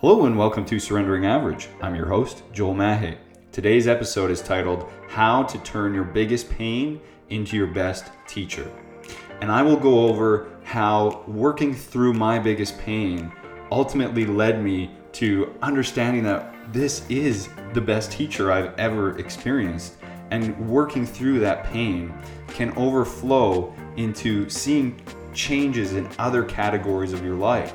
[0.00, 1.68] Hello and welcome to Surrendering Average.
[1.82, 3.18] I'm your host, Joel Mahe.
[3.52, 8.72] Today's episode is titled How to Turn Your Biggest Pain into Your Best Teacher.
[9.42, 13.30] And I will go over how working through my biggest pain
[13.70, 19.96] ultimately led me to understanding that this is the best teacher I've ever experienced.
[20.30, 22.10] And working through that pain
[22.48, 24.98] can overflow into seeing
[25.34, 27.74] changes in other categories of your life.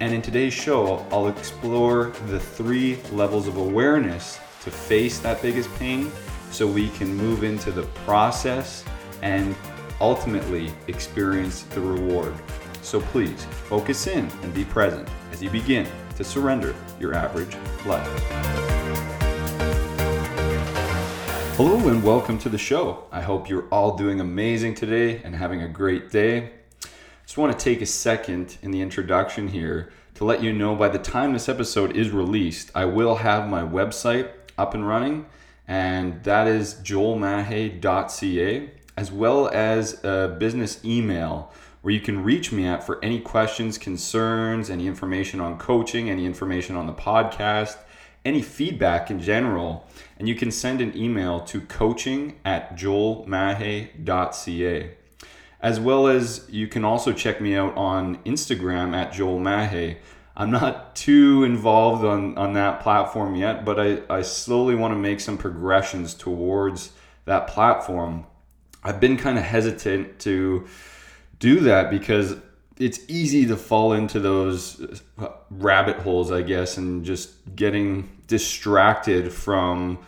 [0.00, 5.74] And in today's show, I'll explore the three levels of awareness to face that biggest
[5.74, 6.12] pain
[6.52, 8.84] so we can move into the process
[9.22, 9.56] and
[10.00, 12.32] ultimately experience the reward.
[12.80, 18.06] So please focus in and be present as you begin to surrender your average life.
[21.56, 23.02] Hello and welcome to the show.
[23.10, 26.57] I hope you're all doing amazing today and having a great day.
[27.28, 30.88] Just want to take a second in the introduction here to let you know by
[30.88, 35.26] the time this episode is released, I will have my website up and running,
[35.66, 42.66] and that is joelmahe.ca, as well as a business email where you can reach me
[42.66, 47.76] at for any questions, concerns, any information on coaching, any information on the podcast,
[48.24, 49.86] any feedback in general.
[50.18, 53.98] And you can send an email to coaching at joelmahe.ca.
[55.60, 59.96] As well as you can also check me out on Instagram at Joel Mahe.
[60.36, 64.98] I'm not too involved on, on that platform yet, but I, I slowly want to
[64.98, 66.92] make some progressions towards
[67.24, 68.24] that platform.
[68.84, 70.68] I've been kind of hesitant to
[71.40, 72.36] do that because
[72.78, 79.32] it's easy to fall into those uh, rabbit holes, I guess, and just getting distracted
[79.32, 79.98] from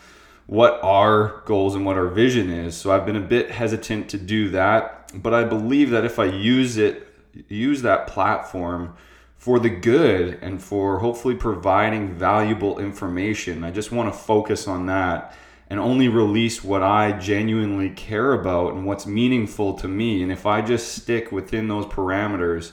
[0.47, 2.77] what our goals and what our vision is.
[2.77, 6.27] So I've been a bit hesitant to do that, but I believe that if I
[6.27, 7.07] use it,
[7.49, 8.95] use that platform
[9.37, 14.87] for the good and for hopefully providing valuable information, I just want to focus on
[14.87, 15.35] that
[15.69, 20.23] and only release what I genuinely care about and what's meaningful to me.
[20.23, 22.73] And if I just stick within those parameters,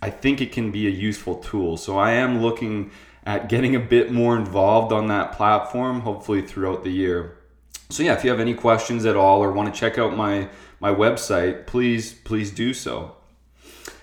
[0.00, 1.76] I think it can be a useful tool.
[1.76, 2.90] So I am looking
[3.26, 7.36] at getting a bit more involved on that platform, hopefully throughout the year.
[7.90, 10.48] So yeah, if you have any questions at all or want to check out my
[10.80, 13.16] my website, please please do so.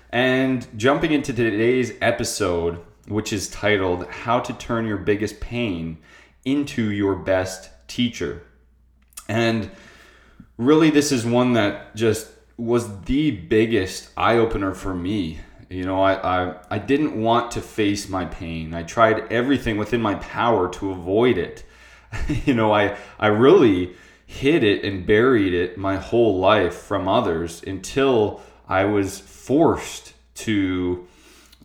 [0.10, 5.98] And jumping into today's episode, which is titled How to Turn Your Biggest Pain
[6.46, 8.44] into Your Best teacher.
[9.28, 9.70] And
[10.58, 15.40] really, this is one that just was the biggest eye opener for me.
[15.70, 18.74] You know, I, I, I didn't want to face my pain.
[18.74, 21.66] I tried everything within my power to avoid it.
[22.46, 23.94] you know, I, I really
[24.28, 31.08] hid it and buried it my whole life from others until I was forced to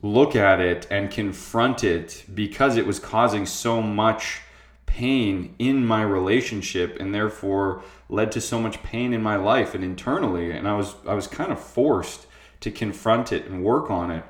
[0.01, 4.41] look at it and confront it because it was causing so much
[4.87, 9.83] pain in my relationship and therefore led to so much pain in my life and
[9.83, 10.53] internally.
[10.53, 12.27] And I was I was kind of forced
[12.61, 14.25] to confront it and work on it.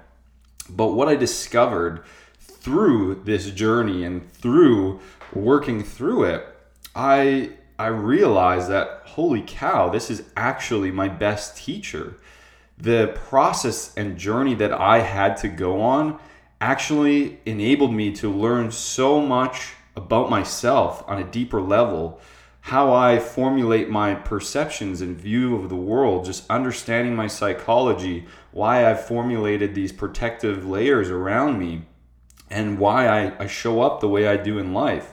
[0.71, 2.03] But what I discovered
[2.39, 5.01] through this journey and through
[5.35, 6.47] working through it
[6.95, 7.51] I
[7.83, 12.17] I realized that holy cow this is actually my best teacher
[12.79, 16.19] the process and journey that I had to go on
[16.61, 22.21] actually enabled me to learn so much about myself on a deeper level,
[22.61, 28.89] how I formulate my perceptions and view of the world, just understanding my psychology, why
[28.89, 31.83] I've formulated these protective layers around me,
[32.51, 35.12] and why I, I show up the way I do in life.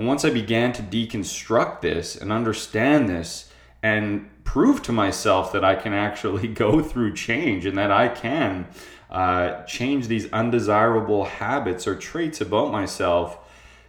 [0.00, 3.52] And once I began to deconstruct this and understand this
[3.82, 8.66] and prove to myself that I can actually go through change and that I can
[9.10, 13.36] uh, change these undesirable habits or traits about myself,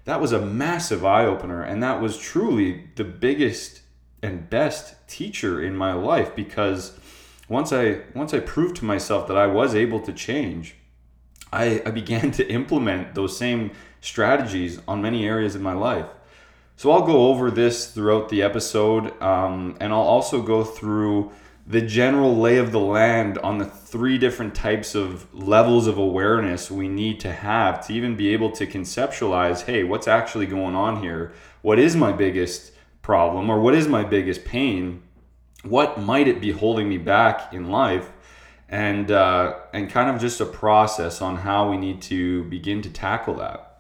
[0.04, 1.64] that was a massive eye opener.
[1.64, 3.80] And that was truly the biggest
[4.22, 7.00] and best teacher in my life because
[7.48, 10.76] once I once I proved to myself that I was able to change,
[11.54, 13.72] I, I began to implement those same
[14.02, 16.08] strategies on many areas in my life.
[16.76, 21.32] So I'll go over this throughout the episode, um, and I'll also go through
[21.68, 26.72] the general lay of the land on the three different types of levels of awareness
[26.72, 31.02] we need to have to even be able to conceptualize hey, what's actually going on
[31.02, 31.32] here?
[31.62, 35.04] What is my biggest problem or what is my biggest pain?
[35.64, 38.12] What might it be holding me back in life?
[38.68, 42.90] And, uh, and kind of just a process on how we need to begin to
[42.90, 43.71] tackle that.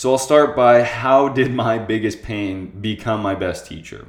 [0.00, 4.08] So I'll start by how did my biggest pain become my best teacher?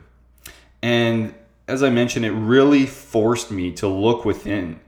[0.82, 1.36] And
[1.68, 4.80] as I mentioned, it really forced me to look within.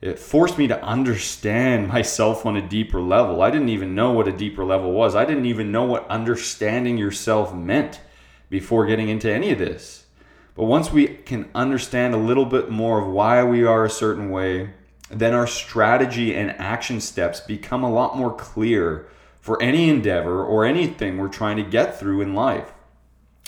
[0.00, 3.42] it forced me to understand myself on a deeper level.
[3.42, 5.14] I didn't even know what a deeper level was.
[5.14, 8.00] I didn't even know what understanding yourself meant
[8.48, 10.06] before getting into any of this.
[10.54, 14.30] But once we can understand a little bit more of why we are a certain
[14.30, 14.70] way,
[15.10, 19.06] then our strategy and action steps become a lot more clear
[19.40, 22.72] for any endeavor or anything we're trying to get through in life.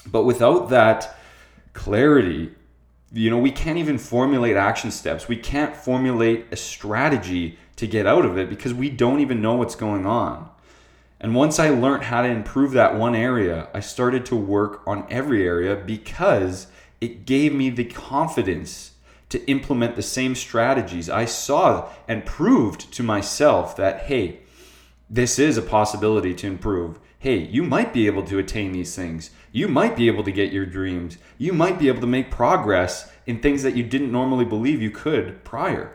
[0.07, 1.17] But without that
[1.73, 2.53] clarity,
[3.13, 5.29] you know, we can't even formulate action steps.
[5.29, 9.55] We can't formulate a strategy to get out of it because we don't even know
[9.55, 10.49] what's going on.
[11.21, 15.07] And once I learned how to improve that one area, I started to work on
[15.09, 16.67] every area because
[17.01, 18.93] it gave me the confidence
[19.29, 21.09] to implement the same strategies.
[21.09, 24.41] I saw and proved to myself that, hey,
[25.13, 26.99] this is a possibility to improve.
[27.19, 29.31] Hey, you might be able to attain these things.
[29.53, 31.19] You might be able to get your dreams.
[31.37, 34.91] You might be able to make progress in things that you didn't normally believe you
[34.91, 35.95] could prior.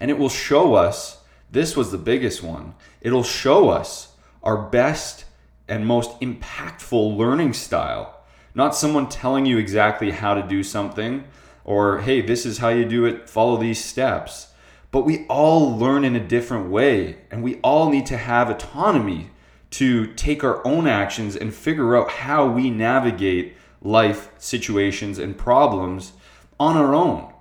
[0.00, 1.22] And it will show us
[1.52, 2.74] this was the biggest one.
[3.00, 5.24] It'll show us our best
[5.68, 8.18] and most impactful learning style.
[8.52, 11.22] Not someone telling you exactly how to do something
[11.64, 14.48] or, hey, this is how you do it, follow these steps
[14.92, 19.30] but we all learn in a different way and we all need to have autonomy
[19.70, 26.12] to take our own actions and figure out how we navigate life situations and problems
[26.60, 27.32] on our own.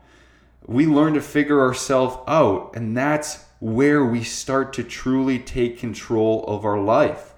[0.66, 6.46] We learn to figure ourselves out, and that's where we start to truly take control
[6.46, 7.34] of our life.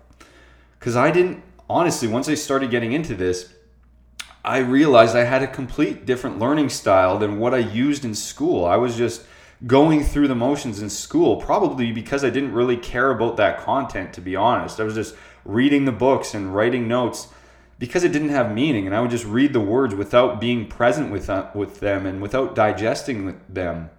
[0.79, 3.51] Because I didn't, honestly, once I started getting into this,
[4.45, 8.65] I realized I had a complete different learning style than what I used in school.
[8.65, 9.23] I was just
[9.65, 14.13] going through the motions in school, probably because I didn't really care about that content,
[14.13, 14.79] to be honest.
[14.79, 15.15] I was just
[15.45, 17.29] reading the books and writing notes
[17.79, 21.11] because it didn't have meaning, and I would just read the words without being present
[21.11, 23.89] with, uh, with them and without digesting them.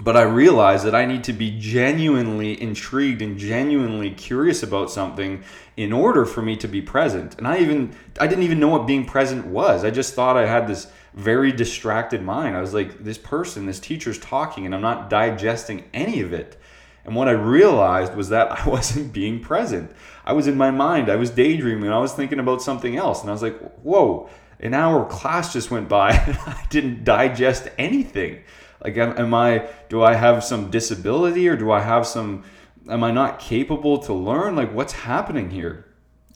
[0.00, 5.44] But I realized that I need to be genuinely intrigued and genuinely curious about something
[5.76, 7.36] in order for me to be present.
[7.38, 9.84] And I even I didn't even know what being present was.
[9.84, 12.56] I just thought I had this very distracted mind.
[12.56, 16.58] I was like, this person, this teacher's talking, and I'm not digesting any of it.
[17.04, 19.90] And what I realized was that I wasn't being present.
[20.24, 23.20] I was in my mind, I was daydreaming, I was thinking about something else.
[23.20, 24.30] And I was like, whoa,
[24.60, 28.44] an hour class just went by and I didn't digest anything.
[28.82, 32.44] Like, am, am I, do I have some disability or do I have some,
[32.88, 34.56] am I not capable to learn?
[34.56, 35.86] Like, what's happening here?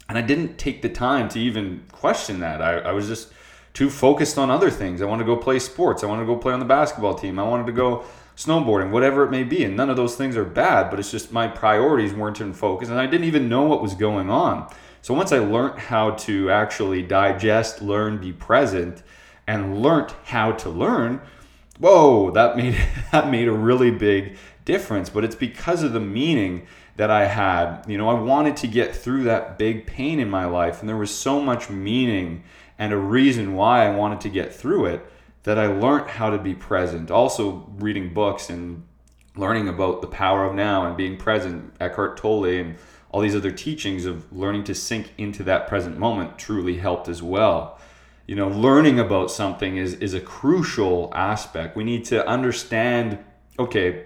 [0.08, 2.62] And I didn't take the time to even question that.
[2.62, 3.32] I, I was just
[3.74, 5.02] too focused on other things.
[5.02, 6.04] I want to go play sports.
[6.04, 7.38] I want to go play on the basketball team.
[7.38, 8.04] I wanted to go
[8.36, 9.64] snowboarding, whatever it may be.
[9.64, 12.88] And none of those things are bad, but it's just my priorities weren't in focus
[12.88, 14.72] and I didn't even know what was going on.
[15.02, 19.02] So once I learned how to actually digest, learn, be present,
[19.46, 21.20] and learned how to learn,
[21.78, 22.76] whoa, that made
[23.12, 25.10] that made a really big difference.
[25.10, 27.84] But it's because of the meaning that I had.
[27.86, 30.96] You know, I wanted to get through that big pain in my life, and there
[30.96, 32.44] was so much meaning
[32.78, 35.06] and a reason why I wanted to get through it
[35.44, 37.10] that I learned how to be present.
[37.10, 38.84] Also, reading books and
[39.36, 42.76] learning about the power of now and being present, Eckhart Tolle, and
[43.10, 47.22] all these other teachings of learning to sink into that present moment truly helped as
[47.22, 47.78] well.
[48.26, 51.76] You know, learning about something is, is a crucial aspect.
[51.76, 53.18] We need to understand
[53.58, 54.04] okay,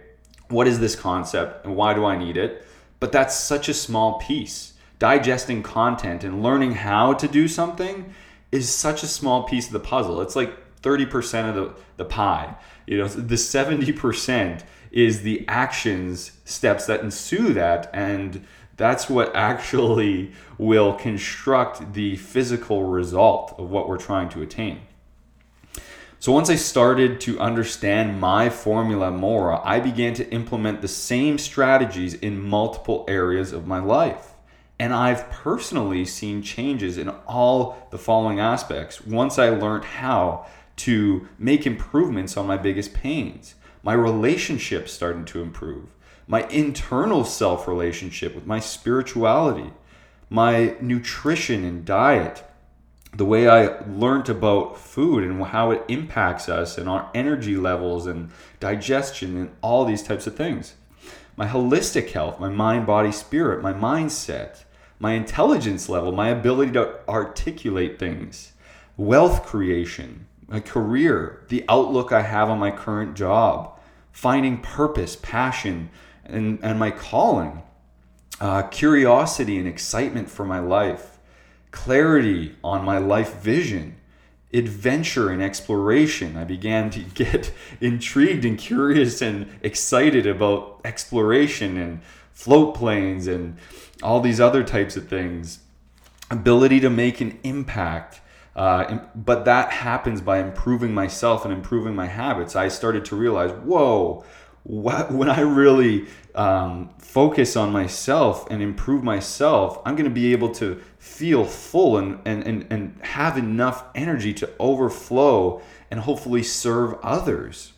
[0.48, 2.64] what is this concept and why do I need it?
[2.98, 4.74] But that's such a small piece.
[4.98, 8.14] Digesting content and learning how to do something
[8.52, 10.20] is such a small piece of the puzzle.
[10.20, 12.54] It's like 30% of the, the pie.
[12.86, 18.44] You know, the 70% is the actions steps that ensue that and
[18.80, 24.80] that's what actually will construct the physical result of what we're trying to attain.
[26.18, 31.36] So once I started to understand my formula more, I began to implement the same
[31.36, 34.32] strategies in multiple areas of my life.
[34.78, 40.46] And I've personally seen changes in all the following aspects once I learned how
[40.76, 43.56] to make improvements on my biggest pains.
[43.82, 45.88] My relationships started to improve.
[46.30, 49.72] My internal self relationship with my spirituality,
[50.28, 52.44] my nutrition and diet,
[53.12, 58.06] the way I learned about food and how it impacts us and our energy levels
[58.06, 60.74] and digestion and all these types of things.
[61.36, 64.62] My holistic health, my mind, body, spirit, my mindset,
[65.00, 68.52] my intelligence level, my ability to articulate things,
[68.96, 73.80] wealth creation, my career, the outlook I have on my current job,
[74.12, 75.90] finding purpose, passion,
[76.30, 77.62] and, and my calling,
[78.40, 81.18] uh, curiosity and excitement for my life,
[81.70, 83.96] clarity on my life vision,
[84.52, 86.36] adventure and exploration.
[86.36, 93.56] I began to get intrigued and curious and excited about exploration and float planes and
[94.02, 95.60] all these other types of things.
[96.30, 98.20] Ability to make an impact.
[98.56, 102.56] Uh, but that happens by improving myself and improving my habits.
[102.56, 104.24] I started to realize, whoa,
[104.64, 110.50] when I really um, focus on myself and improve myself, I'm going to be able
[110.54, 116.98] to feel full and, and, and, and have enough energy to overflow and hopefully serve
[117.02, 117.72] others.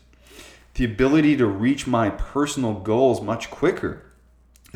[0.75, 4.03] The ability to reach my personal goals much quicker,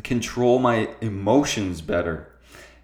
[0.04, 2.32] control my emotions better,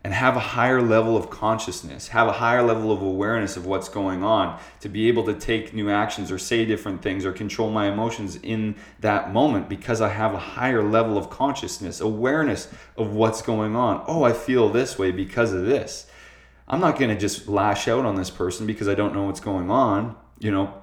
[0.03, 3.87] and have a higher level of consciousness, have a higher level of awareness of what's
[3.87, 7.71] going on, to be able to take new actions or say different things or control
[7.71, 12.67] my emotions in that moment because I have a higher level of consciousness, awareness
[12.97, 14.03] of what's going on.
[14.05, 16.07] Oh, I feel this way because of this.
[16.67, 19.39] I'm not going to just lash out on this person because I don't know what's
[19.39, 20.17] going on.
[20.39, 20.81] You know,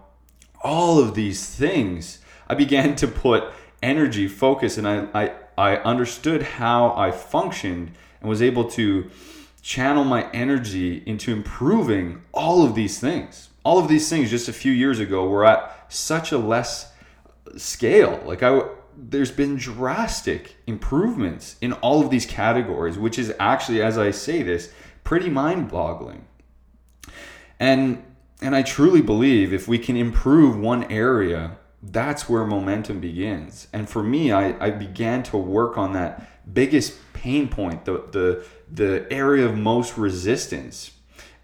[0.62, 3.44] all of these things, I began to put
[3.82, 9.10] energy, focus, and I, I, I understood how I functioned and was able to
[9.62, 13.50] channel my energy into improving all of these things.
[13.64, 16.92] All of these things just a few years ago were at such a less
[17.56, 18.22] scale.
[18.24, 18.62] Like I
[18.96, 24.42] there's been drastic improvements in all of these categories, which is actually as I say
[24.42, 24.72] this,
[25.04, 26.26] pretty mind-boggling.
[27.58, 28.02] And
[28.42, 33.68] and I truly believe if we can improve one area, that's where momentum begins.
[33.72, 38.44] And for me, I, I began to work on that biggest pain point, the the
[38.70, 40.92] the area of most resistance.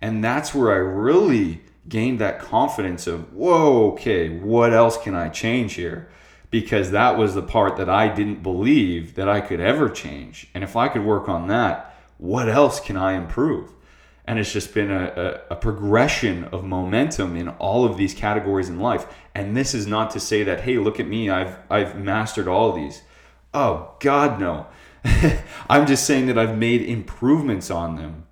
[0.00, 5.28] And that's where I really gained that confidence of, whoa, okay, what else can I
[5.28, 6.08] change here?
[6.50, 10.48] Because that was the part that I didn't believe that I could ever change.
[10.54, 13.72] And if I could work on that, what else can I improve?
[14.26, 18.68] And it's just been a, a, a, progression of momentum in all of these categories
[18.68, 19.06] in life.
[19.36, 22.72] And this is not to say that, hey, look at me, I've I've mastered all
[22.72, 23.02] these.
[23.54, 24.66] Oh God, no.
[25.68, 28.24] I'm just saying that I've made improvements on them.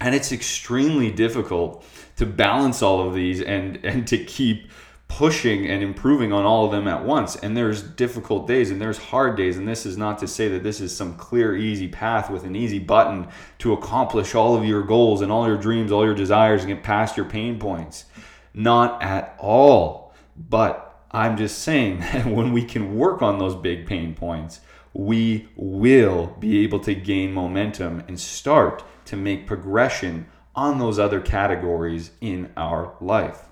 [0.00, 1.84] And it's extremely difficult
[2.16, 4.70] to balance all of these and, and to keep
[5.06, 7.36] pushing and improving on all of them at once.
[7.36, 9.56] And there's difficult days and there's hard days.
[9.56, 12.56] And this is not to say that this is some clear, easy path with an
[12.56, 13.28] easy button
[13.58, 16.82] to accomplish all of your goals and all your dreams, all your desires, and get
[16.82, 18.06] past your pain points.
[18.54, 20.14] Not at all.
[20.36, 24.60] But I'm just saying that when we can work on those big pain points,
[24.94, 31.20] we will be able to gain momentum and start to make progression on those other
[31.20, 33.48] categories in our life.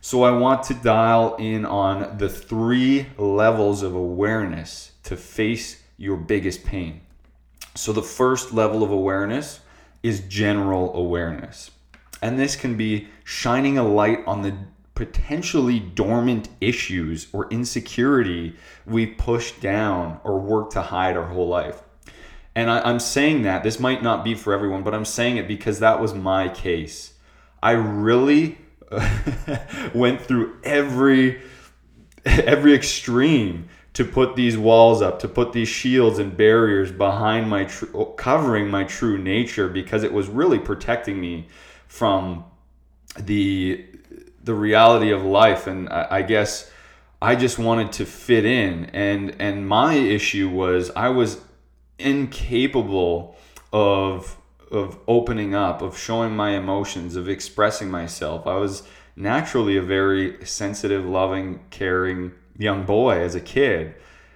[0.00, 6.16] So, I want to dial in on the three levels of awareness to face your
[6.16, 7.02] biggest pain.
[7.74, 9.60] So, the first level of awareness
[10.02, 11.70] is general awareness.
[12.22, 14.56] And this can be shining a light on the
[15.00, 18.54] potentially dormant issues or insecurity
[18.84, 21.80] we push down or work to hide our whole life.
[22.54, 25.48] And I, am saying that this might not be for everyone, but I'm saying it
[25.48, 27.14] because that was my case.
[27.62, 28.58] I really
[29.94, 31.40] went through every
[32.26, 37.64] every extreme to put these walls up, to put these shields and barriers behind my
[37.64, 37.86] tr-
[38.18, 41.48] covering my true nature because it was really protecting me
[41.88, 42.44] from
[43.18, 43.86] the
[44.42, 46.70] the reality of life and I, I guess
[47.20, 51.40] I just wanted to fit in and and my issue was I was
[51.98, 53.36] incapable
[53.72, 54.36] of
[54.70, 58.46] of opening up, of showing my emotions, of expressing myself.
[58.46, 58.84] I was
[59.16, 63.94] naturally a very sensitive, loving, caring young boy as a kid.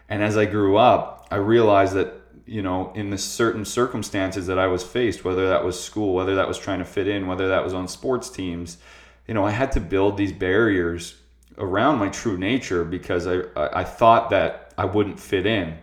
[0.09, 2.15] And as I grew up, I realized that,
[2.47, 6.35] you know, in the certain circumstances that I was faced, whether that was school, whether
[6.35, 8.79] that was trying to fit in, whether that was on sports teams,
[9.27, 11.17] you know, I had to build these barriers
[11.59, 15.79] around my true nature because I, I thought that I wouldn't fit in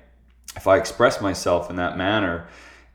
[0.55, 2.48] if I expressed myself in that manner.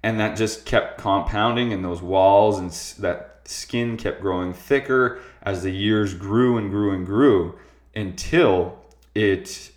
[0.03, 2.71] And that just kept compounding, and those walls and
[3.03, 7.59] that skin kept growing thicker as the years grew and grew and grew
[7.95, 8.79] until
[9.15, 9.73] it,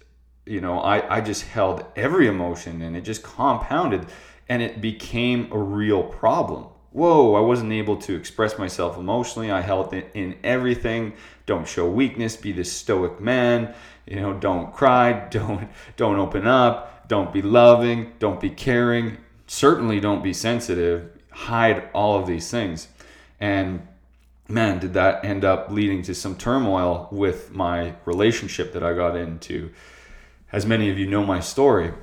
[0.45, 4.05] you know, I, I just held every emotion and it just compounded
[4.47, 9.51] and it became a real problem whoa, I wasn't able to express myself emotionally.
[9.51, 11.13] I held it in everything.
[11.46, 12.36] Don't show weakness.
[12.36, 13.74] Be this stoic man.
[14.05, 15.27] You know, don't cry.
[15.29, 17.08] Don't don't open up.
[17.08, 18.13] Don't be loving.
[18.19, 19.17] Don't be caring.
[19.48, 21.10] Certainly, don't be sensitive.
[21.31, 22.88] Hide all of these things.
[23.39, 23.88] And
[24.48, 29.15] man, did that end up leading to some turmoil with my relationship that I got
[29.15, 29.72] into.
[30.51, 31.93] As many of you know my story,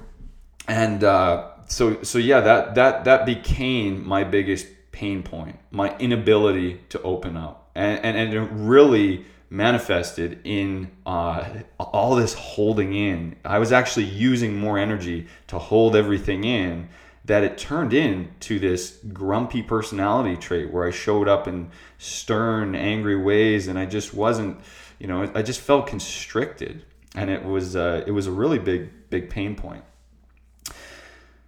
[0.69, 6.81] and uh, so so yeah, that that that became my biggest pain point, my inability
[6.89, 7.71] to open up.
[7.75, 11.45] and and, and it really manifested in uh,
[11.79, 13.37] all this holding in.
[13.45, 16.89] I was actually using more energy to hold everything in
[17.27, 23.17] that it turned into this grumpy personality trait where I showed up in stern, angry
[23.17, 24.61] ways, and I just wasn't,
[24.99, 26.85] you know, I just felt constricted,
[27.15, 29.85] and it was uh, it was a really big big pain point.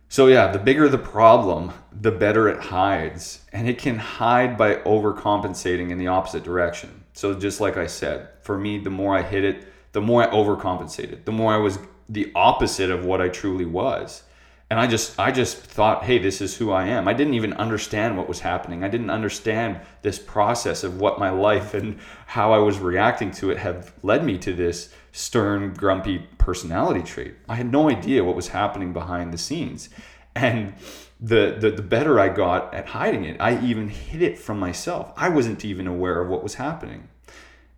[0.09, 4.77] So yeah, the bigger the problem, the better it hides, and it can hide by
[4.77, 7.05] overcompensating in the opposite direction.
[7.13, 10.31] So just like I said, for me, the more I hit it, the more I
[10.31, 14.23] overcompensated, the more I was the opposite of what I truly was
[14.71, 17.09] and I just I just thought, hey, this is who I am.
[17.09, 18.85] I didn't even understand what was happening.
[18.85, 23.51] I didn't understand this process of what my life and how I was reacting to
[23.51, 27.35] it have led me to this stern, grumpy personality trait.
[27.49, 29.89] I had no idea what was happening behind the scenes.
[30.35, 30.75] And
[31.21, 35.13] the, the the better I got at hiding it, I even hid it from myself.
[35.17, 37.09] I wasn't even aware of what was happening.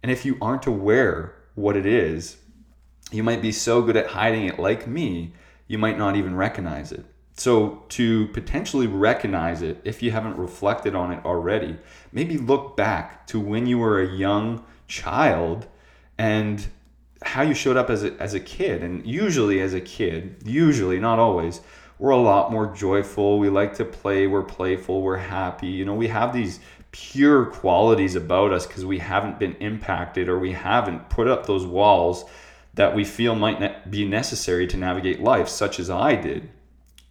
[0.03, 2.37] And if you aren't aware what it is,
[3.11, 5.33] you might be so good at hiding it like me
[5.67, 7.05] you might not even recognize it.
[7.35, 11.79] So, to potentially recognize it, if you haven't reflected on it already,
[12.13, 15.69] maybe look back to when you were a young child
[16.19, 16.67] and
[17.31, 18.83] how you showed up as a, as a kid.
[18.83, 21.61] And usually, as a kid, usually, not always,
[21.99, 23.39] we're a lot more joyful.
[23.39, 25.69] We like to play, we're playful, we're happy.
[25.69, 26.59] You know, we have these
[26.91, 31.65] pure qualities about us because we haven't been impacted or we haven't put up those
[31.65, 32.25] walls
[32.75, 36.51] that we feel might ne- be necessary to navigate life, such as I did.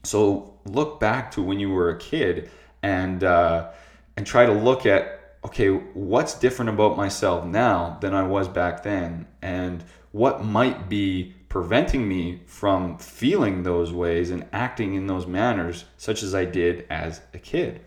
[0.03, 2.49] So look back to when you were a kid
[2.83, 3.69] and uh,
[4.17, 8.83] and try to look at okay, what's different about myself now than I was back
[8.83, 15.25] then, and what might be preventing me from feeling those ways and acting in those
[15.25, 17.81] manners, such as I did as a kid.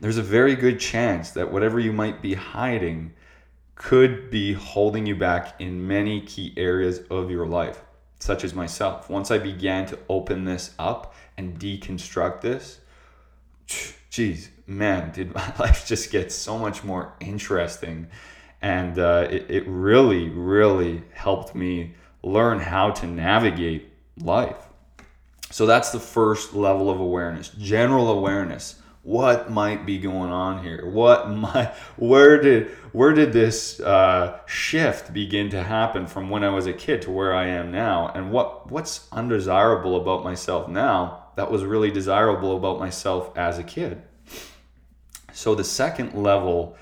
[0.00, 3.14] There's a very good chance that whatever you might be hiding
[3.74, 7.80] could be holding you back in many key areas of your life,
[8.18, 9.08] such as myself.
[9.08, 12.80] Once I began to open this up and deconstruct this,
[14.10, 18.08] geez, man, did my life just get so much more interesting.
[18.62, 24.68] And uh, it, it really, really helped me learn how to navigate life.
[25.50, 28.76] So that's the first level of awareness, general awareness.
[29.02, 30.88] What might be going on here?
[30.88, 36.50] What my where did where did this uh, shift begin to happen from when i
[36.50, 38.10] was a kid to where i am now?
[38.14, 43.64] And what what's undesirable about myself now that was really desirable about myself as a
[43.64, 44.00] kid?
[45.34, 46.76] So the second level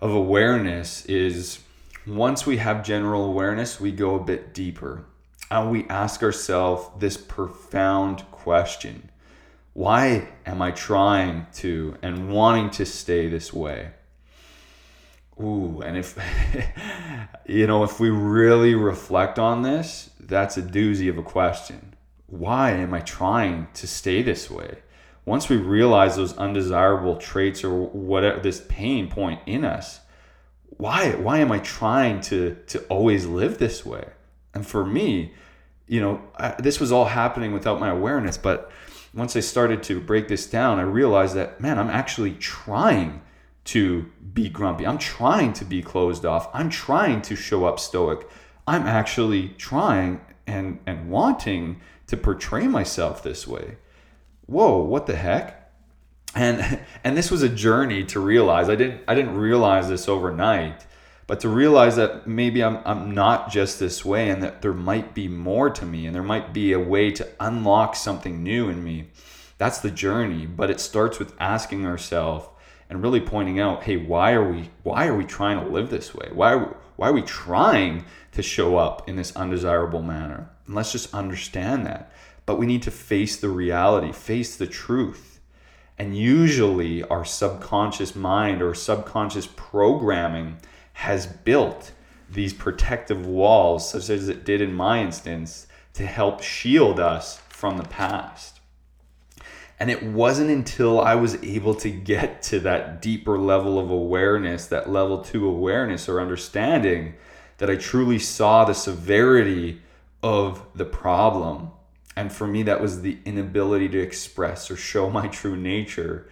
[0.00, 1.60] of awareness is
[2.06, 5.04] once we have general awareness we go a bit deeper
[5.50, 9.10] and we ask ourselves this profound question
[9.72, 13.92] why am I trying to and wanting to stay this way?
[15.40, 16.18] Ooh, and if,
[17.46, 21.94] you know, if we really reflect on this, that's a doozy of a question.
[22.26, 24.78] Why am I trying to stay this way?
[25.30, 30.00] Once we realize those undesirable traits or whatever, this pain point in us,
[30.70, 34.08] why, why am I trying to, to always live this way?
[34.54, 35.32] And for me,
[35.86, 38.72] you know, I, this was all happening without my awareness, but
[39.14, 43.22] once I started to break this down, I realized that, man, I'm actually trying
[43.66, 44.84] to be grumpy.
[44.84, 46.50] I'm trying to be closed off.
[46.52, 48.28] I'm trying to show up stoic.
[48.66, 53.76] I'm actually trying and, and wanting to portray myself this way.
[54.50, 55.72] Whoa, what the heck?
[56.34, 58.68] And and this was a journey to realize.
[58.68, 60.86] I didn't I didn't realize this overnight
[61.30, 65.14] but to realize that maybe I'm, I'm not just this way and that there might
[65.14, 68.82] be more to me and there might be a way to unlock something new in
[68.82, 69.10] me.
[69.56, 72.48] That's the journey, but it starts with asking ourselves
[72.88, 76.12] and really pointing out, hey, why are we why are we trying to live this
[76.12, 76.30] way?
[76.32, 80.50] Why are we, why are we trying to show up in this undesirable manner?
[80.66, 82.12] And let's just understand that.
[82.46, 85.40] But we need to face the reality, face the truth.
[85.98, 90.56] And usually our subconscious mind or subconscious programming
[90.94, 91.92] has built
[92.30, 97.76] these protective walls, such as it did in my instance, to help shield us from
[97.76, 98.60] the past.
[99.78, 104.66] And it wasn't until I was able to get to that deeper level of awareness,
[104.66, 107.14] that level two awareness or understanding,
[107.58, 109.80] that I truly saw the severity
[110.22, 111.70] of the problem.
[112.16, 116.28] And for me, that was the inability to express or show my true nature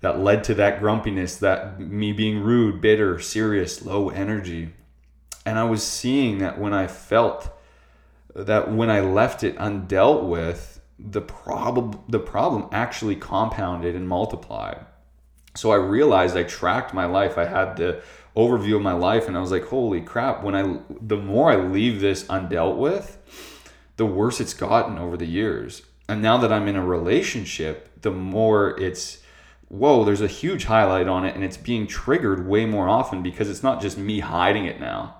[0.00, 4.70] that led to that grumpiness, that me being rude, bitter, serious, low energy.
[5.44, 7.50] And I was seeing that when I felt
[8.34, 14.84] that when I left it undealt with, the problem the problem actually compounded and multiplied.
[15.54, 17.38] So I realized I tracked my life.
[17.38, 18.02] I had the
[18.36, 21.56] overview of my life and I was like, holy crap, when I the more I
[21.56, 23.18] leave this undealt with,
[23.98, 25.82] the worse it's gotten over the years.
[26.08, 29.18] And now that I'm in a relationship, the more it's
[29.68, 33.50] whoa, there's a huge highlight on it and it's being triggered way more often because
[33.50, 35.14] it's not just me hiding it now.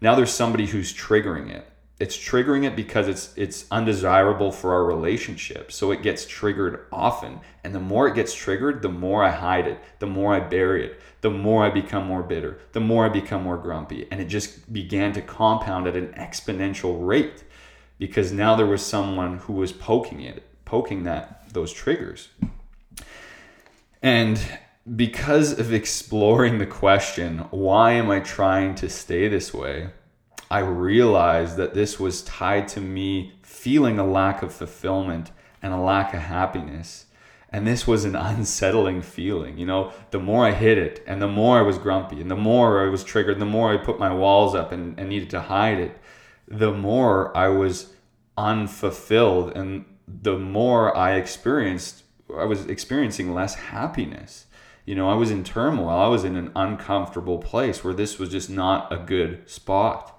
[0.00, 4.84] Now there's somebody who's triggering it it's triggering it because it's it's undesirable for our
[4.84, 9.30] relationship so it gets triggered often and the more it gets triggered the more i
[9.30, 13.06] hide it the more i bury it the more i become more bitter the more
[13.06, 17.44] i become more grumpy and it just began to compound at an exponential rate
[17.98, 22.28] because now there was someone who was poking it poking that those triggers
[24.02, 24.40] and
[24.94, 29.88] because of exploring the question why am i trying to stay this way
[30.50, 35.78] I realized that this was tied to me feeling a lack of fulfillment and a
[35.78, 37.06] lack of happiness.
[37.50, 39.58] And this was an unsettling feeling.
[39.58, 42.36] You know, the more I hid it and the more I was grumpy and the
[42.36, 45.40] more I was triggered, the more I put my walls up and, and needed to
[45.40, 45.98] hide it,
[46.48, 47.92] the more I was
[48.36, 52.04] unfulfilled and the more I experienced,
[52.36, 54.46] I was experiencing less happiness.
[54.84, 55.88] You know, I was in turmoil.
[55.88, 60.16] I was in an uncomfortable place where this was just not a good spot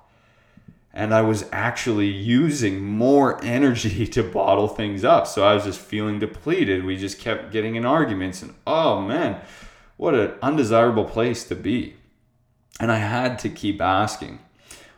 [0.97, 5.27] and I was actually using more energy to bottle things up.
[5.27, 6.83] So I was just feeling depleted.
[6.83, 9.39] We just kept getting in arguments, and oh man,
[9.95, 11.97] what an undesirable place to be.
[12.79, 14.39] And I had to keep asking,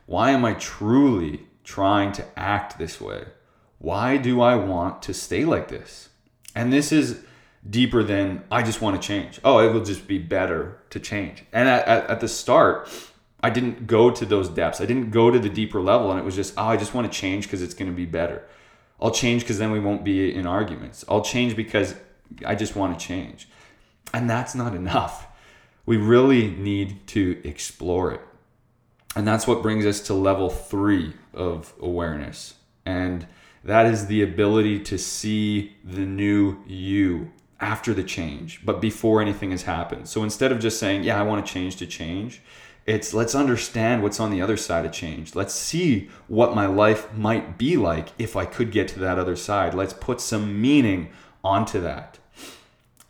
[0.10, 3.26] why am I truly trying to act this way?
[3.78, 6.10] Why do I want to stay like this?
[6.56, 7.24] And this is
[7.70, 9.40] deeper than I just want to change.
[9.44, 11.44] Oh, it will just be better to change.
[11.54, 12.90] And at, at, at the start,
[13.44, 14.82] I didn't go to those depths.
[14.82, 16.10] I didn't go to the deeper level.
[16.10, 18.08] And it was just, oh, I just want to change because it's going to be
[18.08, 18.42] better.
[19.00, 21.06] I'll change because then we won't be in arguments.
[21.08, 21.94] I'll change because
[22.44, 23.48] I just want to change.
[24.12, 25.28] And that's not enough.
[25.86, 28.22] We really need to explore it.
[29.16, 32.56] And that's what brings us to level three of awareness.
[32.86, 33.28] And
[33.64, 39.52] that is the ability to see the new you after the change, but before anything
[39.52, 40.08] has happened.
[40.08, 42.42] So instead of just saying, yeah, I want to change to change,
[42.86, 45.36] it's let's understand what's on the other side of change.
[45.36, 49.36] Let's see what my life might be like if I could get to that other
[49.36, 49.74] side.
[49.74, 51.10] Let's put some meaning
[51.44, 52.18] onto that.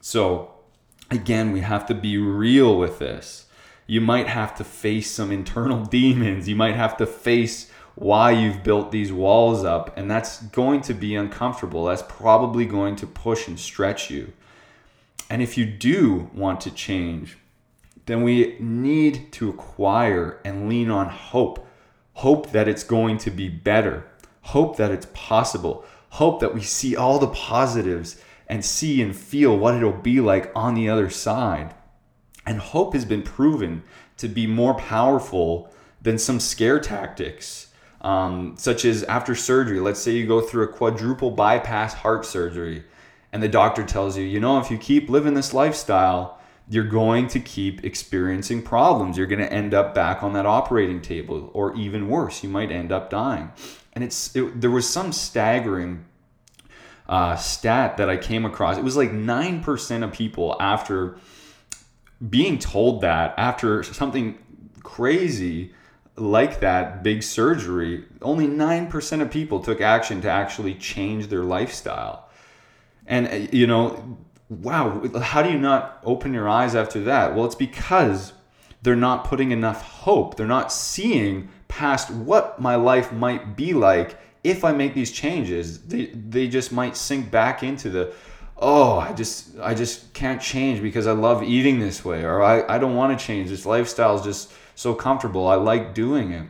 [0.02, 0.56] So,
[1.12, 3.46] again, we have to be real with this.
[3.90, 6.48] You might have to face some internal demons.
[6.48, 10.94] You might have to face why you've built these walls up, and that's going to
[10.94, 11.86] be uncomfortable.
[11.86, 14.32] That's probably going to push and stretch you.
[15.28, 17.40] And if you do want to change,
[18.06, 21.68] then we need to acquire and lean on hope.
[22.14, 24.06] Hope that it's going to be better.
[24.42, 25.84] Hope that it's possible.
[26.12, 30.52] Hope that we see all the positives and see and feel what it'll be like
[30.56, 31.74] on the other side.
[32.50, 33.84] And hope has been proven
[34.18, 37.68] to be more powerful than some scare tactics,
[38.02, 39.80] um, such as after surgery.
[39.80, 42.86] Let's say you go through a quadruple bypass heart surgery,
[43.32, 47.28] and the doctor tells you, you know, if you keep living this lifestyle, you're going
[47.28, 49.16] to keep experiencing problems.
[49.16, 52.72] You're going to end up back on that operating table, or even worse, you might
[52.72, 53.52] end up dying.
[53.94, 56.06] And it's it, there was some staggering
[57.08, 58.78] uh, stat that I came across.
[58.78, 61.18] It was like nine percent of people after
[62.28, 64.38] being told that after something
[64.84, 65.74] crazy
[66.16, 72.30] like that big surgery, only 9% of people took action to actually change their lifestyle.
[73.08, 74.18] And, uh, you know,
[74.50, 77.36] wow, how do you not open your eyes after that?
[77.36, 78.34] Well, it's because
[78.82, 80.36] they're not putting enough hope.
[80.36, 85.82] They're not seeing past what my life might be like if I make these changes.
[85.82, 88.14] They, they just might sink back into the,
[88.60, 92.64] oh, I just I just can't change because I love eating this way, or I,
[92.68, 93.50] I don't want to change.
[93.50, 95.48] This lifestyle is just so comfortable.
[95.48, 96.48] I like doing it.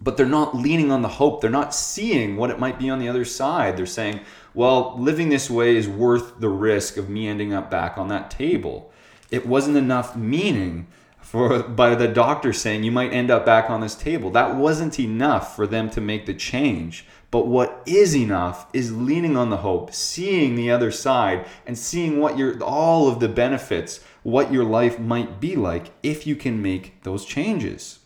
[0.00, 1.40] But they're not leaning on the hope.
[1.40, 3.76] They're not seeing what it might be on the other side.
[3.76, 4.20] They're saying,
[4.52, 8.30] well, living this way is worth the risk of me ending up back on that
[8.30, 8.90] table.
[9.30, 10.88] It wasn't enough meaning
[11.20, 14.30] for by the doctor saying you might end up back on this table.
[14.30, 17.06] That wasn't enough for them to make the change.
[17.32, 22.20] But what is enough is leaning on the hope, seeing the other side and seeing
[22.20, 26.60] what your all of the benefits, what your life might be like if you can
[26.60, 28.00] make those changes.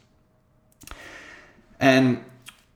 [1.81, 2.25] And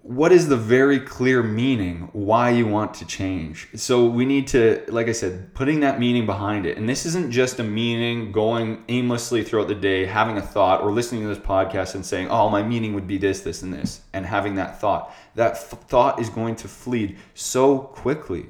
[0.02, 3.68] what is the very clear meaning why you want to change?
[3.74, 6.78] So we need to like i said putting that meaning behind it.
[6.78, 10.90] And this isn't just a meaning going aimlessly throughout the day having a thought or
[10.90, 14.00] listening to this podcast and saying oh my meaning would be this this and this
[14.14, 15.14] and having that thought.
[15.34, 18.46] That f- thought is going to flee so quickly.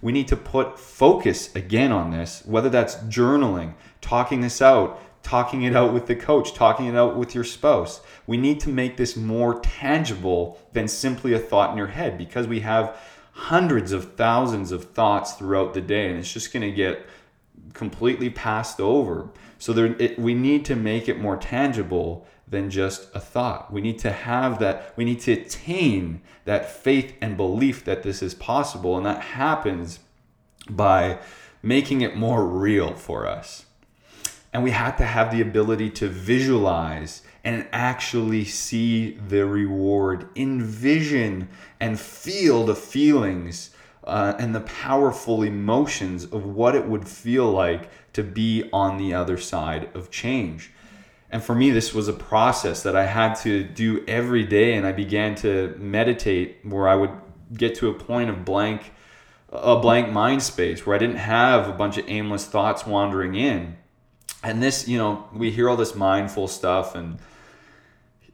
[0.00, 5.64] We need to put focus again on this, whether that's journaling, talking this out, talking
[5.64, 8.00] it out with the coach, talking it out with your spouse.
[8.26, 12.46] We need to make this more tangible than simply a thought in your head because
[12.46, 12.96] we have
[13.32, 17.06] hundreds of thousands of thoughts throughout the day and it's just going to get
[17.74, 19.28] completely passed over.
[19.58, 23.72] So there, it, we need to make it more tangible than just a thought.
[23.72, 28.22] We need to have that, we need to attain that faith and belief that this
[28.22, 28.96] is possible.
[28.96, 30.00] And that happens
[30.68, 31.18] by
[31.62, 33.66] making it more real for us.
[34.52, 41.48] And we have to have the ability to visualize and actually see the reward, envision
[41.78, 43.70] and feel the feelings
[44.02, 49.14] uh, and the powerful emotions of what it would feel like to be on the
[49.14, 50.72] other side of change.
[51.30, 54.74] And for me, this was a process that I had to do every day.
[54.74, 57.12] And I began to meditate where I would
[57.52, 58.92] get to a point of blank,
[59.50, 63.76] a blank mind space where I didn't have a bunch of aimless thoughts wandering in.
[64.42, 67.18] And this, you know, we hear all this mindful stuff and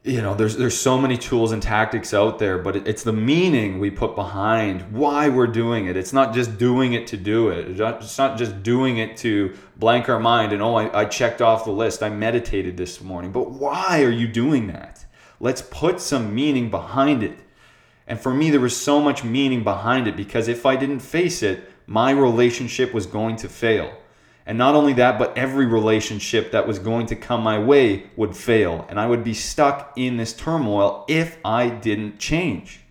[0.03, 3.79] you know there's there's so many tools and tactics out there but it's the meaning
[3.79, 5.95] we put behind why we're doing it.
[5.95, 7.79] It's not just doing it to do it.
[7.79, 11.63] It's not just doing it to blank our mind and oh I, I checked off
[11.63, 12.03] the list.
[12.03, 13.31] I meditated this morning.
[13.31, 15.05] But why are you doing that?
[15.39, 17.39] Let's put some meaning behind it.
[18.05, 21.41] And for me there was so much meaning behind it because if i didn't face
[21.41, 23.95] it my relationship was going to fail
[24.45, 28.35] and not only that, but every relationship that was going to come my way would
[28.35, 28.85] fail.
[28.89, 32.81] And I would be stuck in this turmoil if I didn't change.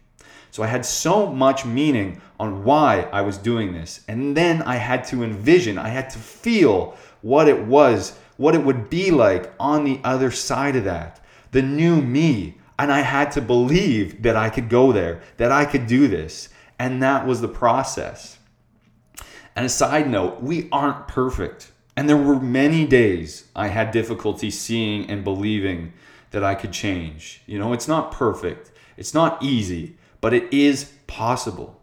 [0.50, 4.02] So I had so much meaning on why I was doing this.
[4.08, 8.64] And then I had to envision, I had to feel what it was, what it
[8.64, 11.20] would be like on the other side of that.
[11.52, 12.58] The new me.
[12.78, 16.48] And I had to believe that I could go there, that I could do this.
[16.78, 18.38] And that was the process.
[19.54, 21.72] And a side note, we aren't perfect.
[21.96, 25.92] And there were many days I had difficulty seeing and believing
[26.30, 27.42] that I could change.
[27.46, 31.80] You know, it's not perfect, it's not easy, but it is possible.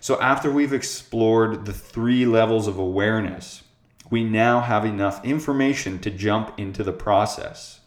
[0.00, 3.64] So, after we've explored the three levels of awareness,
[4.10, 7.80] we now have enough information to jump into the process.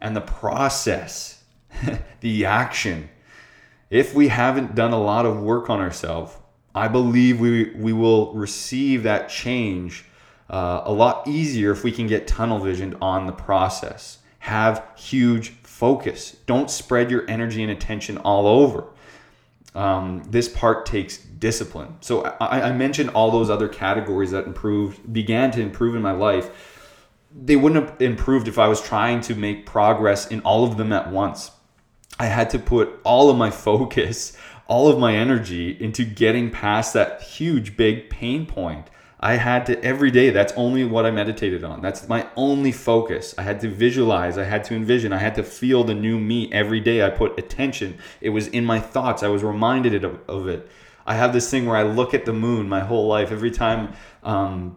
[0.00, 1.44] And the process,
[2.20, 3.08] the action,
[3.90, 6.34] if we haven't done a lot of work on ourselves,
[6.74, 10.04] I believe we, we will receive that change
[10.48, 14.18] uh, a lot easier if we can get tunnel visioned on the process.
[14.40, 16.36] Have huge focus.
[16.46, 18.84] Don't spread your energy and attention all over.
[19.74, 21.96] Um, this part takes discipline.
[22.00, 26.12] So I, I, mentioned all those other categories that improved, began to improve in my
[26.12, 26.90] life.
[27.34, 30.92] They wouldn't have improved if I was trying to make progress in all of them
[30.92, 31.52] at once.
[32.18, 36.92] I had to put all of my focus all of my energy into getting past
[36.94, 38.88] that huge big pain point.
[39.20, 41.80] I had to every day, that's only what I meditated on.
[41.80, 43.34] That's my only focus.
[43.38, 46.52] I had to visualize, I had to envision, I had to feel the new me
[46.52, 47.04] every day.
[47.06, 47.98] I put attention.
[48.20, 49.22] It was in my thoughts.
[49.22, 50.68] I was reminded of, of it.
[51.06, 53.30] I have this thing where I look at the moon my whole life.
[53.30, 53.92] Every time
[54.24, 54.76] um,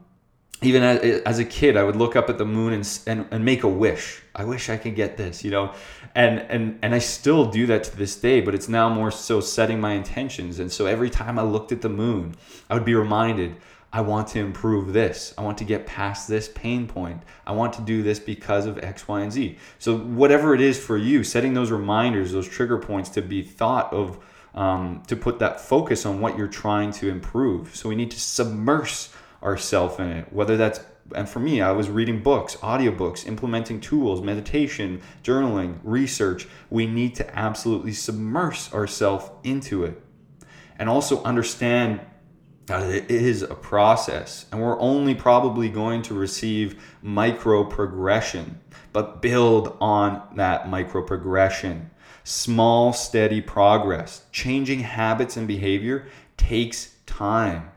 [0.61, 3.45] even as, as, a kid, I would look up at the moon and, and, and
[3.45, 4.21] make a wish.
[4.33, 5.73] I wish I could get this, you know,
[6.15, 8.41] and and and I still do that to this day.
[8.41, 10.59] But it's now more so setting my intentions.
[10.59, 12.35] And so every time I looked at the moon,
[12.69, 13.57] I would be reminded,
[13.91, 15.33] I want to improve this.
[15.37, 17.21] I want to get past this pain point.
[17.45, 19.57] I want to do this because of X, Y, and Z.
[19.77, 23.93] So whatever it is for you, setting those reminders, those trigger points to be thought
[23.93, 24.19] of.
[24.55, 27.75] Um, to put that focus on what you're trying to improve.
[27.75, 29.09] So we need to submerge
[29.43, 30.79] ourselves in it, whether that's
[31.13, 36.47] and for me, I was reading books, audiobooks, implementing tools, meditation, journaling, research.
[36.69, 40.01] We need to absolutely submerge ourselves into it
[40.79, 42.01] and also understand
[42.65, 48.59] that it is a process and we're only probably going to receive micro progression,
[48.91, 51.91] but build on that micro progression.
[52.23, 54.25] Small, steady progress.
[54.31, 57.69] Changing habits and behavior takes time.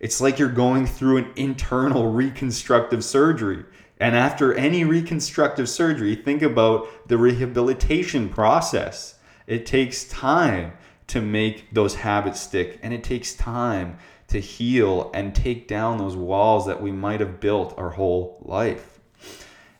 [0.00, 3.64] It's like you're going through an internal reconstructive surgery.
[3.98, 9.18] And after any reconstructive surgery, think about the rehabilitation process.
[9.46, 10.72] It takes time
[11.06, 16.16] to make those habits stick, and it takes time to heal and take down those
[16.16, 18.98] walls that we might have built our whole life.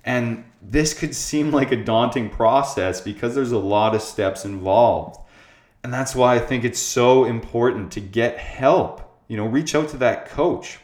[0.05, 5.19] And this could seem like a daunting process because there's a lot of steps involved.
[5.83, 9.89] And that's why I think it's so important to get help you know, reach out
[9.91, 10.79] to that coach.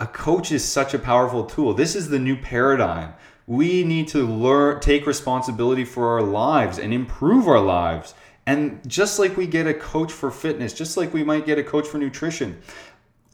[0.00, 1.74] A coach is such a powerful tool.
[1.74, 3.14] This is the new paradigm.
[3.46, 8.14] We need to learn take responsibility for our lives and improve our lives
[8.46, 11.64] And just like we get a coach for fitness, just like we might get a
[11.64, 12.60] coach for nutrition,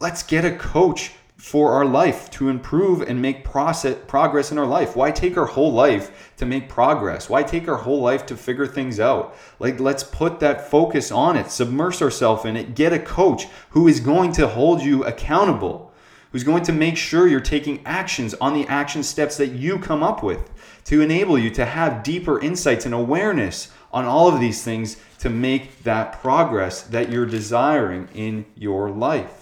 [0.00, 4.66] let's get a coach for our life to improve and make process, progress in our
[4.66, 4.96] life.
[4.96, 7.31] Why take our whole life to make progress?
[7.31, 9.37] Why take our whole life to figure things out?
[9.61, 13.87] Like, let's put that focus on it, submerge ourselves in it, get a coach who
[13.87, 15.92] is going to hold you accountable,
[16.33, 20.03] who's going to make sure you're taking actions on the action steps that you come
[20.03, 20.51] up with
[20.87, 25.31] to enable you to have deeper insights and awareness on all of these things to
[25.31, 29.38] make that progress that you're desiring in your life.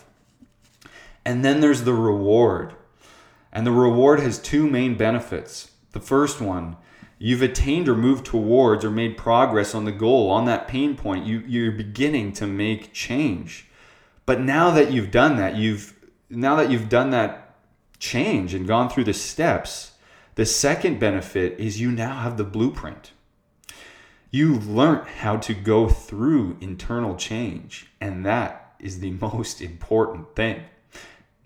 [1.26, 2.76] And then there's the reward.
[3.52, 5.72] And the reward has two main benefits.
[5.90, 6.76] The first one,
[7.18, 11.26] you've attained or moved towards or made progress on the goal, on that pain point.
[11.26, 13.66] You, you're beginning to make change.
[14.24, 15.94] But now that you've done that, you've
[16.30, 17.56] now that you've done that
[17.98, 19.92] change and gone through the steps,
[20.36, 23.10] the second benefit is you now have the blueprint.
[24.30, 30.62] You've learned how to go through internal change, and that is the most important thing.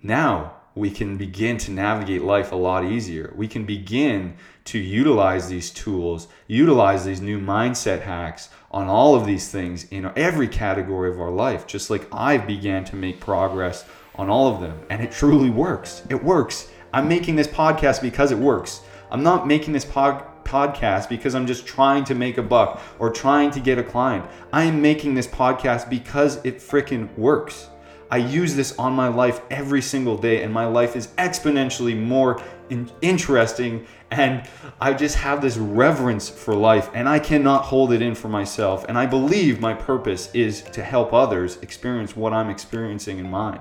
[0.02, 3.32] Now we can begin to navigate life a lot easier.
[3.36, 9.26] We can begin to utilize these tools, utilize these new mindset hacks on all of
[9.26, 13.84] these things in every category of our life, just like I began to make progress
[14.14, 14.80] on all of them.
[14.90, 16.02] And it truly works.
[16.08, 16.70] It works.
[16.92, 18.82] I'm making this podcast because it works.
[19.10, 23.10] I'm not making this pod- podcast because I'm just trying to make a buck or
[23.10, 24.24] trying to get a client.
[24.52, 27.69] I am making this podcast because it freaking works.
[28.12, 32.42] I use this on my life every single day, and my life is exponentially more
[32.68, 33.86] in- interesting.
[34.10, 34.48] And
[34.80, 38.84] I just have this reverence for life, and I cannot hold it in for myself.
[38.88, 43.60] And I believe my purpose is to help others experience what I'm experiencing in mine.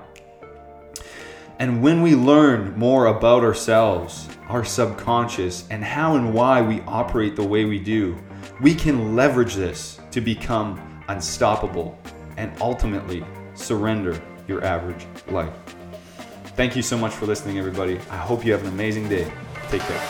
[1.60, 7.36] And when we learn more about ourselves, our subconscious, and how and why we operate
[7.36, 8.18] the way we do,
[8.60, 11.96] we can leverage this to become unstoppable
[12.36, 13.22] and ultimately
[13.54, 15.54] surrender your average life.
[16.56, 17.98] Thank you so much for listening, everybody.
[18.10, 19.32] I hope you have an amazing day.
[19.70, 20.00] Take care.